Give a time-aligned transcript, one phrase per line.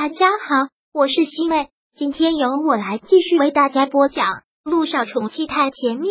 [0.00, 4.26] 大家好，我是西妹，今天由我来继续为大家播讲
[4.62, 6.06] 《路上宠妻太甜蜜》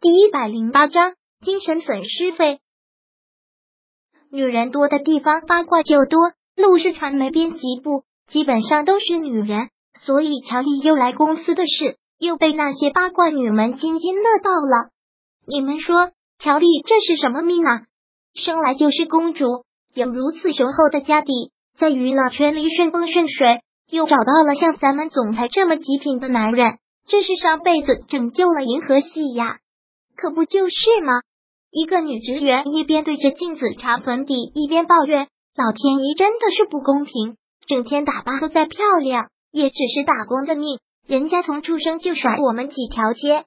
[0.00, 1.14] 第一百零八章
[1.44, 2.58] 精神损失费。
[4.28, 9.70] 女人多的地方八卦就多，陆氏传媒编辑部基本上都是女人，
[10.00, 14.90] 所以乔丽又来公司的事又被那些八卦女们津津乐道了。
[15.46, 17.86] 你们说，乔丽这是什么命啊？
[18.34, 19.64] 生来就是公主。
[19.96, 21.32] 有如此雄厚的家底，
[21.78, 23.60] 在娱乐圈里顺风顺水，
[23.90, 26.76] 又找到了像咱们总裁这么极品的男人，
[27.08, 29.56] 这是上辈子拯救了银河系呀！
[30.14, 31.14] 可不就是吗？
[31.70, 43.46] 一个女职员一边对着镜子擦粉底，一边抱怨：“老天爷真的是不公平，整天打扮的再漂亮，也只是打工的命，人家从出生就甩我们几条街。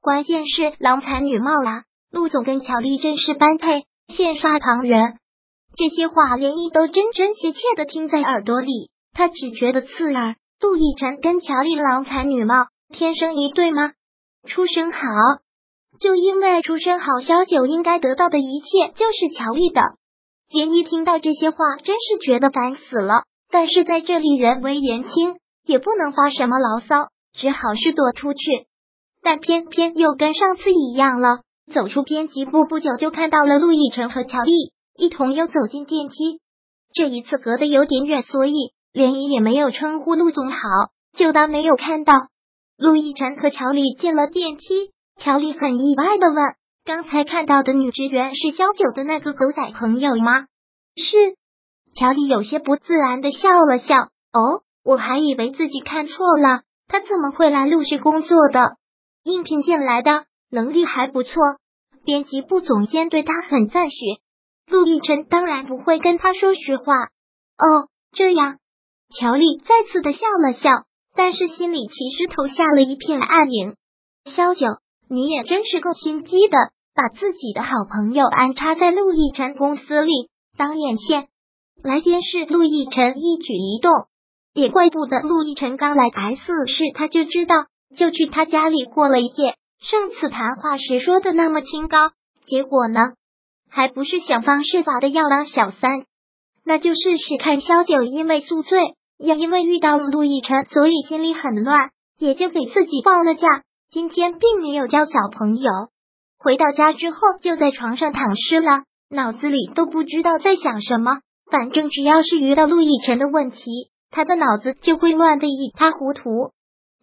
[0.00, 1.84] 关键是郎才女貌啊！
[2.10, 5.18] 陆总跟乔丽真是般配，羡煞旁人。”
[5.76, 10.36] 这些话，连毅都真真切切的听在耳朵里，他只觉得刺耳。
[10.60, 13.92] 陆亦辰跟乔丽郎才女貌，天生一对吗？
[14.48, 14.98] 出身好，
[16.00, 19.82] 就因为出身好，萧九应该得到的一切就是乔丽的。
[20.50, 23.24] 连毅听到这些话，真是觉得烦死了。
[23.50, 28.40] 但是在这里人微言轻，也不能发什么牢骚，只好是躲出去。
[29.22, 31.40] 但偏偏又跟上次一样了，
[31.74, 34.72] 走出编辑部不久，就看到了陆亦辰和乔丽。
[34.96, 36.40] 一同又走进电梯，
[36.92, 38.54] 这一次隔得有点远，所以
[38.92, 40.58] 连姨也没有称呼陆总好，
[41.16, 42.14] 就当没有看到。
[42.76, 46.36] 陆亦辰和乔丽进了电梯，乔丽很意外的问
[46.84, 50.46] ：“刚才看到的女职员是萧九的那个狗仔朋友吗？”
[50.96, 51.36] 是。
[51.96, 53.94] 乔丽有些不自然的笑了笑
[54.34, 58.76] ：“哦，我还以为自己看错了，他怎么会来陆氏工作的？
[59.22, 61.32] 应聘进来的，能力还不错，
[62.04, 63.96] 编辑部总监对他很赞许。”
[64.66, 66.94] 陆亦辰当然不会跟他说实话。
[67.56, 68.58] 哦，这样，
[69.18, 70.70] 乔丽再次的笑了笑，
[71.14, 73.76] 但是心里其实投下了一片暗影。
[74.24, 74.66] 萧九，
[75.08, 76.56] 你也真是够心机的，
[76.94, 81.28] 把自己的好朋友安插在陆亦辰公司里当眼线，
[81.82, 83.90] 来监视陆亦辰一举一动。
[84.54, 87.66] 也怪不得陆亦辰刚来 S 市，他就知道，
[87.96, 89.56] 就去他家里过了一夜。
[89.80, 92.12] 上次谈话时说的那么清高，
[92.46, 93.14] 结果呢？
[93.74, 95.90] 还不是想方设法的要当小三，
[96.64, 97.60] 那就试试看。
[97.60, 103.48] 萧九因为宿醉，也因为遇到了陆亦辰，所以心里很乱，也就给自己放了假。
[103.90, 105.70] 今天并没有交小朋友，
[106.38, 111.18] 回到家之后就在床上躺尸了，脑子里都不知道在想什么。
[111.50, 113.58] 反正只要是遇到陆亦辰的问题，
[114.12, 116.52] 他的脑子就会乱的一塌糊涂。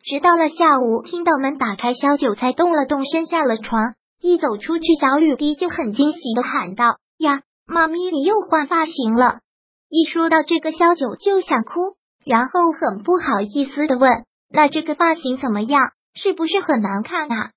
[0.06, 3.96] 直到了下午，听到门打开，萧九才动了动身，下了床。
[4.22, 9.40] 一走出去，小雨滴就很惊喜的喊道：“呀，妈咪，你又换发型了！”
[9.90, 14.10] 一说到这个，萧九就想哭，然后很不好意思的问
[14.54, 15.81] ：“那这个发型怎么样？
[16.14, 17.52] 是不是很难看啊？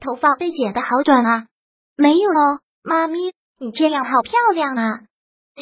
[0.00, 1.46] 头发被剪的好短啊
[1.96, 5.00] ？”“没有哦，妈咪，你这样好漂亮啊！”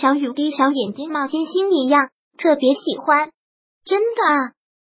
[0.01, 2.09] 小雨滴小眼睛冒金星一样，
[2.39, 3.31] 特别喜欢。
[3.85, 4.53] 真的啊，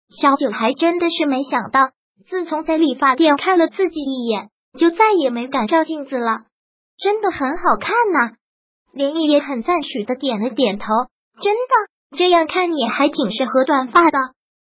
[0.09, 1.93] 小九还真的是没想到，
[2.29, 4.51] 自从在理发店看了自己一眼。
[4.77, 6.45] 就再也没敢照镜子了，
[6.99, 8.37] 真的很好看呐！
[8.93, 10.87] 连毅也很赞许的点了点头，
[11.43, 14.19] 真的，这样看你还挺适合短发的，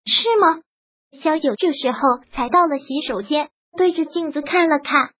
[0.05, 0.61] 是吗？
[1.21, 1.99] 萧九这时候
[2.31, 5.11] 才到了洗手间，对着镜子看了看，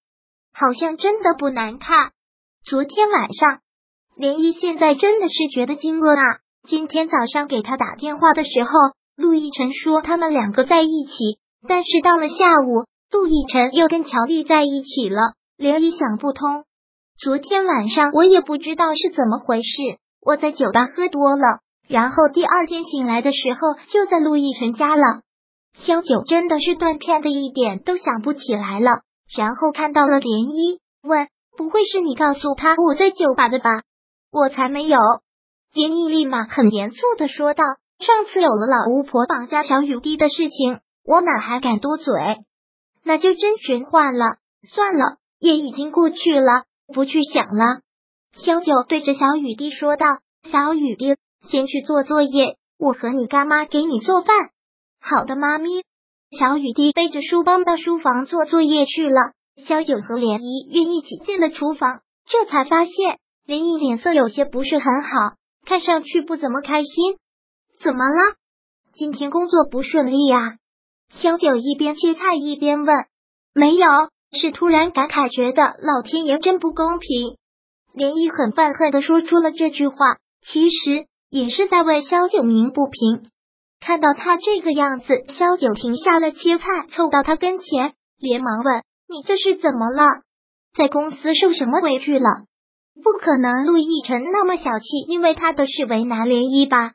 [0.54, 2.12] 好像真的不难看。
[2.64, 3.60] 昨天晚上，
[4.16, 6.40] 连毅现在真的是觉得惊愕啊！
[6.68, 8.70] 今天早上给他打电话的时候，
[9.16, 12.36] 陆亦辰说他们两个在一起，但是到了下
[12.68, 12.86] 午。
[13.12, 16.66] 陆亦辰又跟乔丽在一起了，连依想不通。
[17.18, 25.22] 昨天晚上我也不知道是怎么回事，我在酒吧喝多了，然后第二天醒来的时候就在陆亦辰家了。
[25.74, 29.02] 萧九真的是断片的一点都想不起来了，
[29.36, 31.28] 然后看到了涟漪，问
[31.58, 33.70] ：“不会是你告诉他我在酒吧的吧？”
[34.32, 34.98] 我才没有。
[35.74, 37.64] 涟漪立马很严肃的说道
[38.00, 42.06] ：“上次有了老巫婆绑架小雨滴的事情，我哪还敢多嘴？”
[43.04, 44.26] 那就真玄幻了，
[44.64, 47.82] 算了，也已经过去了，不去想了。
[48.34, 50.06] 萧九对着小雨滴说道
[50.52, 54.50] ：“小雨滴，先去做作业，我和你干妈给你做饭。”
[55.02, 55.84] 好的，妈咪。
[56.40, 59.32] 小雨滴背着书包到书房做作业去了。
[59.66, 63.18] 萧九和涟漪愿一起进了厨房，这才发现
[63.48, 65.10] 涟漪脸色有些不是很好，
[65.66, 67.18] 看上去不怎么开心。
[67.82, 68.36] 怎么了？
[68.94, 70.58] 今天工作不顺利呀？
[71.10, 72.96] 萧九一边切菜一边问
[73.54, 73.88] ：“没有，
[74.32, 77.38] 是突然感慨，觉得老天爷真不公平。”
[77.94, 79.96] 连毅很愤恨的说出了这句话。
[80.42, 83.30] 其实也是在为萧九鸣不平。
[83.82, 90.06] 看到他这个样子，萧九停下了切菜，凑到他跟前，连忙问：“你这是怎么了？
[90.78, 92.30] 在公司受什么委屈了？”
[93.04, 96.94] 不可能，陆亦辰那么小气，因为他的事为难涟漪吧？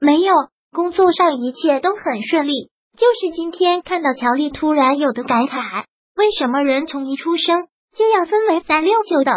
[0.00, 0.32] 没有，
[0.72, 5.84] 工作上一切都很顺利，就是今天看到乔丽突然有的感慨：
[6.16, 9.34] 为什么人从一出生就要分为三六九等？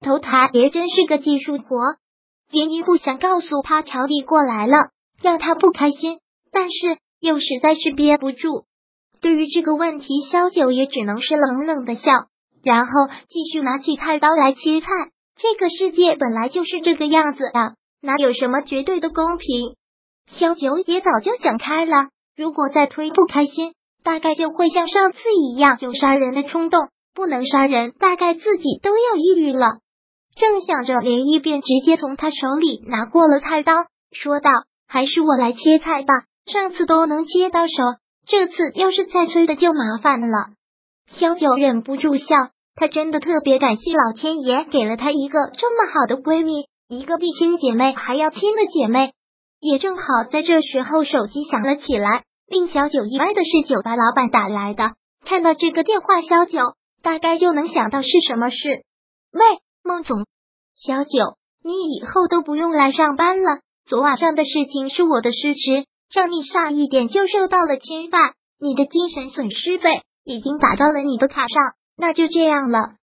[0.00, 1.96] 投胎也真是个技术活。
[2.50, 4.76] 林一不想告诉他乔丽过来了，
[5.20, 6.20] 让他不开心，
[6.50, 8.64] 但是又实在是憋不住。
[9.20, 12.10] 对于这个问题，萧九也只能是冷冷的笑，
[12.62, 12.92] 然后
[13.28, 14.88] 继续拿起菜刀来切菜。
[15.36, 19.74] 这个世界本来就是这个样子的，哪有什么绝对的公平？
[20.26, 25.18] 萧九也早就想开了，如果再推不开心，大概就会像上次
[25.52, 29.78] 一样有杀人的冲动，不能杀人，大概自己都要抑郁了。
[30.36, 33.72] 正想着，连一便直接从他手里拿过了菜刀，
[34.10, 34.50] 说道
[34.88, 36.14] ：“还是我来切菜吧，
[36.46, 37.72] 上次都能切到手，
[38.26, 40.48] 这次要是再催的就麻烦了。”
[41.06, 42.34] 萧九忍不住笑。
[42.76, 49.12] 她真的特别感谢老天爷给了她一个这么好的闺蜜，一个比亲姐妹还要亲的姐妹。
[49.64, 52.24] 也正好在这时候，手机响了起来。
[52.46, 54.92] 令小九意外的是，酒吧老板打来的。
[55.24, 58.84] 看到这个电话，小九大概就能想到是什么事。
[59.32, 59.40] 喂，
[59.82, 60.26] 孟总，
[60.76, 63.60] 小九，你以后都不用来上班了。
[63.86, 71.56] 昨晚上的事情是我的失职，让你差一点就受到了侵犯，你的精神损失费已经打到了你的卡上。
[71.96, 72.96] 那就这样了。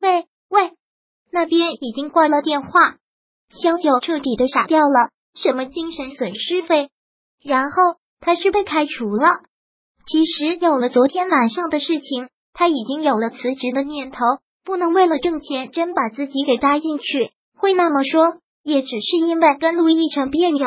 [0.00, 0.72] 喂喂，
[1.30, 2.96] 那边已经挂了电话，
[3.50, 5.10] 小九彻底的傻掉了。
[5.34, 6.90] 什么精神损失费？
[7.42, 7.72] 然后
[8.20, 9.40] 他是被开除了。
[10.06, 14.18] 其实有了昨天晚上的事情，他已经有了辞职的念头。
[14.64, 17.30] 不能为了挣钱真把自己给搭进去。
[17.56, 20.66] 会那么说，也只是因为跟陆亦辰别扭。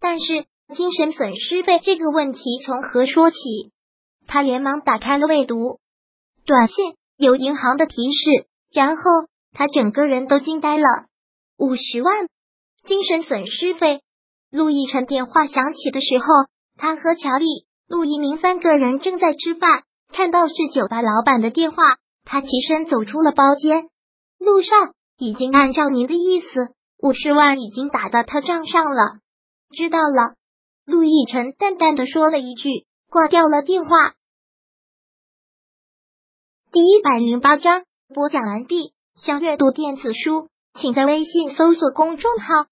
[0.00, 0.44] 但是
[0.74, 3.38] 精神损失费这个问题从何说起？
[4.26, 5.78] 他连忙打开了未读
[6.44, 6.94] 短信。
[7.18, 9.02] 有银行的提示，然后
[9.52, 10.84] 他整个人都惊呆了。
[11.56, 12.26] 五十万
[12.86, 14.00] 精神损失费。
[14.50, 16.26] 陆亦辰电话响起的时候，
[16.76, 17.46] 他和乔丽、
[17.88, 19.84] 陆一鸣三个人正在吃饭。
[20.12, 21.76] 看到是酒吧老板的电话，
[22.24, 23.88] 他起身走出了包间。
[24.38, 24.74] 陆少
[25.16, 29.20] 已经按照您的意思，五十万已经打到他账上了。
[29.74, 30.34] 知道了，
[30.84, 34.14] 陆亦辰淡淡的说了一句，挂掉了电话。
[36.72, 38.92] 第一百零八章播讲完毕。
[39.14, 42.64] 想阅读电子书，请在微信搜索公众号